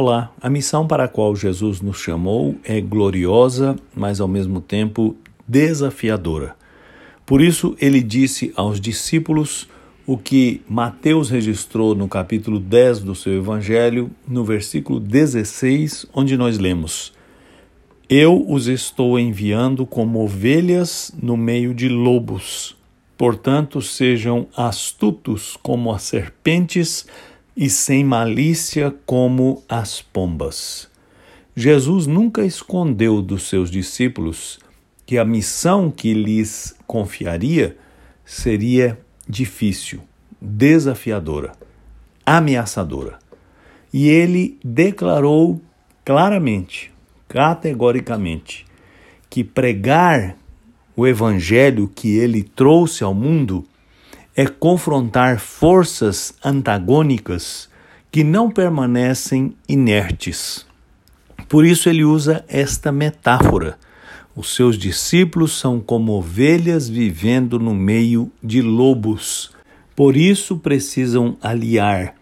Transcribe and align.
Olá, 0.00 0.32
a 0.40 0.48
missão 0.48 0.86
para 0.86 1.02
a 1.02 1.08
qual 1.08 1.34
Jesus 1.34 1.80
nos 1.80 1.98
chamou 1.98 2.54
é 2.62 2.80
gloriosa, 2.80 3.74
mas 3.92 4.20
ao 4.20 4.28
mesmo 4.28 4.60
tempo 4.60 5.16
desafiadora. 5.44 6.54
Por 7.26 7.42
isso, 7.42 7.76
ele 7.80 8.00
disse 8.00 8.52
aos 8.54 8.80
discípulos 8.80 9.68
o 10.06 10.16
que 10.16 10.62
Mateus 10.68 11.30
registrou 11.30 11.96
no 11.96 12.06
capítulo 12.06 12.60
10 12.60 13.00
do 13.00 13.12
seu 13.12 13.38
evangelho, 13.38 14.08
no 14.24 14.44
versículo 14.44 15.00
16, 15.00 16.06
onde 16.14 16.36
nós 16.36 16.58
lemos: 16.58 17.12
Eu 18.08 18.44
os 18.48 18.68
estou 18.68 19.18
enviando 19.18 19.84
como 19.84 20.22
ovelhas 20.22 21.12
no 21.20 21.36
meio 21.36 21.74
de 21.74 21.88
lobos. 21.88 22.76
Portanto, 23.16 23.82
sejam 23.82 24.46
astutos 24.56 25.58
como 25.60 25.92
as 25.92 26.02
serpentes 26.02 27.04
e 27.60 27.68
sem 27.68 28.04
malícia 28.04 28.94
como 29.04 29.64
as 29.68 30.00
pombas. 30.00 30.88
Jesus 31.56 32.06
nunca 32.06 32.44
escondeu 32.44 33.20
dos 33.20 33.48
seus 33.48 33.68
discípulos 33.68 34.60
que 35.04 35.18
a 35.18 35.24
missão 35.24 35.90
que 35.90 36.14
lhes 36.14 36.76
confiaria 36.86 37.76
seria 38.24 38.96
difícil, 39.28 40.00
desafiadora, 40.40 41.50
ameaçadora. 42.24 43.18
E 43.92 44.06
ele 44.06 44.56
declarou 44.62 45.60
claramente, 46.04 46.92
categoricamente, 47.26 48.66
que 49.28 49.42
pregar 49.42 50.36
o 50.94 51.04
evangelho 51.08 51.90
que 51.92 52.16
ele 52.18 52.44
trouxe 52.44 53.02
ao 53.02 53.12
mundo 53.12 53.66
é 54.38 54.46
confrontar 54.46 55.40
forças 55.40 56.32
antagônicas 56.44 57.68
que 58.08 58.22
não 58.22 58.48
permanecem 58.48 59.56
inertes. 59.68 60.64
Por 61.48 61.66
isso 61.66 61.88
ele 61.88 62.04
usa 62.04 62.44
esta 62.46 62.92
metáfora. 62.92 63.76
Os 64.36 64.54
seus 64.54 64.78
discípulos 64.78 65.58
são 65.58 65.80
como 65.80 66.12
ovelhas 66.12 66.88
vivendo 66.88 67.58
no 67.58 67.74
meio 67.74 68.30
de 68.40 68.62
lobos. 68.62 69.50
Por 69.96 70.16
isso 70.16 70.56
precisam 70.56 71.36
aliar 71.42 72.14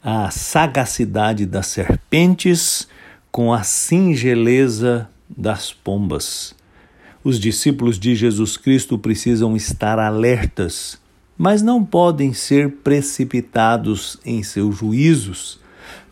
a 0.00 0.30
sagacidade 0.30 1.44
das 1.44 1.66
serpentes 1.66 2.86
com 3.32 3.52
a 3.52 3.64
singeleza 3.64 5.10
das 5.28 5.72
pombas. 5.72 6.54
Os 7.24 7.40
discípulos 7.40 7.98
de 7.98 8.14
Jesus 8.14 8.56
Cristo 8.56 8.96
precisam 8.96 9.56
estar 9.56 9.98
alertas 9.98 11.00
mas 11.38 11.62
não 11.62 11.84
podem 11.84 12.32
ser 12.32 12.68
precipitados 12.82 14.18
em 14.26 14.42
seus 14.42 14.76
juízos. 14.76 15.60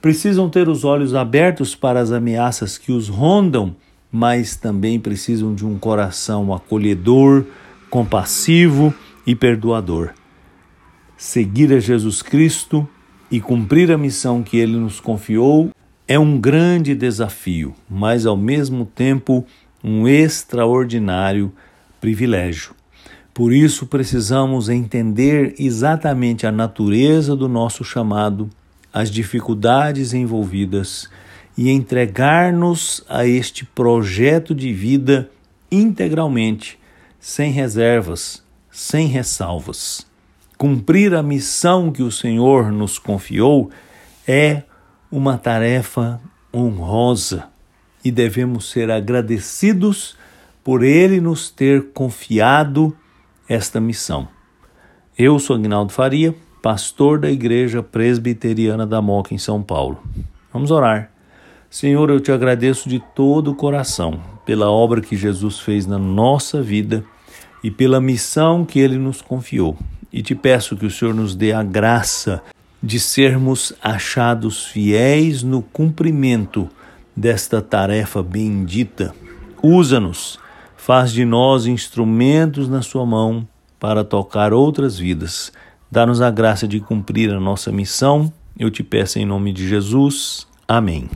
Precisam 0.00 0.48
ter 0.48 0.68
os 0.68 0.84
olhos 0.84 1.14
abertos 1.14 1.74
para 1.74 1.98
as 1.98 2.12
ameaças 2.12 2.78
que 2.78 2.92
os 2.92 3.08
rondam, 3.08 3.74
mas 4.12 4.54
também 4.54 5.00
precisam 5.00 5.52
de 5.52 5.66
um 5.66 5.76
coração 5.78 6.54
acolhedor, 6.54 7.44
compassivo 7.90 8.94
e 9.26 9.34
perdoador. 9.34 10.10
Seguir 11.16 11.72
a 11.72 11.80
Jesus 11.80 12.22
Cristo 12.22 12.88
e 13.30 13.40
cumprir 13.40 13.90
a 13.90 13.98
missão 13.98 14.44
que 14.44 14.56
ele 14.56 14.76
nos 14.76 15.00
confiou 15.00 15.70
é 16.06 16.16
um 16.16 16.38
grande 16.38 16.94
desafio, 16.94 17.74
mas 17.90 18.26
ao 18.26 18.36
mesmo 18.36 18.86
tempo 18.86 19.44
um 19.82 20.06
extraordinário 20.06 21.52
privilégio. 22.00 22.74
Por 23.36 23.52
isso, 23.52 23.86
precisamos 23.86 24.70
entender 24.70 25.56
exatamente 25.58 26.46
a 26.46 26.50
natureza 26.50 27.36
do 27.36 27.46
nosso 27.46 27.84
chamado, 27.84 28.48
as 28.90 29.10
dificuldades 29.10 30.14
envolvidas 30.14 31.10
e 31.54 31.68
entregar-nos 31.68 33.04
a 33.06 33.26
este 33.26 33.62
projeto 33.62 34.54
de 34.54 34.72
vida 34.72 35.30
integralmente, 35.70 36.78
sem 37.20 37.52
reservas, 37.52 38.42
sem 38.70 39.06
ressalvas. 39.06 40.06
Cumprir 40.56 41.14
a 41.14 41.22
missão 41.22 41.92
que 41.92 42.02
o 42.02 42.10
Senhor 42.10 42.72
nos 42.72 42.98
confiou 42.98 43.70
é 44.26 44.62
uma 45.12 45.36
tarefa 45.36 46.18
honrosa 46.54 47.50
e 48.02 48.10
devemos 48.10 48.70
ser 48.70 48.90
agradecidos 48.90 50.16
por 50.64 50.82
Ele 50.82 51.20
nos 51.20 51.50
ter 51.50 51.88
confiado 51.92 52.96
esta 53.48 53.80
missão. 53.80 54.28
Eu 55.18 55.38
sou 55.38 55.56
Agnaldo 55.56 55.92
Faria, 55.92 56.34
pastor 56.62 57.18
da 57.18 57.30
Igreja 57.30 57.82
Presbiteriana 57.82 58.86
da 58.86 59.00
Moca 59.00 59.32
em 59.34 59.38
São 59.38 59.62
Paulo. 59.62 60.02
Vamos 60.52 60.70
orar. 60.70 61.10
Senhor, 61.70 62.10
eu 62.10 62.20
te 62.20 62.32
agradeço 62.32 62.88
de 62.88 63.02
todo 63.14 63.50
o 63.50 63.54
coração 63.54 64.20
pela 64.44 64.70
obra 64.70 65.00
que 65.00 65.16
Jesus 65.16 65.58
fez 65.58 65.86
na 65.86 65.98
nossa 65.98 66.62
vida 66.62 67.04
e 67.62 67.70
pela 67.70 68.00
missão 68.00 68.64
que 68.64 68.78
ele 68.78 68.96
nos 68.96 69.20
confiou. 69.20 69.76
E 70.12 70.22
te 70.22 70.34
peço 70.34 70.76
que 70.76 70.86
o 70.86 70.90
Senhor 70.90 71.14
nos 71.14 71.34
dê 71.34 71.52
a 71.52 71.62
graça 71.62 72.42
de 72.82 73.00
sermos 73.00 73.72
achados 73.82 74.64
fiéis 74.64 75.42
no 75.42 75.60
cumprimento 75.60 76.68
desta 77.14 77.60
tarefa 77.60 78.22
bendita. 78.22 79.14
Usa-nos 79.62 80.38
Faz 80.86 81.10
de 81.10 81.24
nós 81.24 81.66
instrumentos 81.66 82.68
na 82.68 82.80
Sua 82.80 83.04
mão 83.04 83.44
para 83.76 84.04
tocar 84.04 84.52
outras 84.52 84.96
vidas. 84.96 85.52
Dá-nos 85.90 86.20
a 86.22 86.30
graça 86.30 86.68
de 86.68 86.78
cumprir 86.78 87.34
a 87.34 87.40
nossa 87.40 87.72
missão. 87.72 88.32
Eu 88.56 88.70
te 88.70 88.84
peço 88.84 89.18
em 89.18 89.26
nome 89.26 89.52
de 89.52 89.68
Jesus. 89.68 90.46
Amém. 90.68 91.10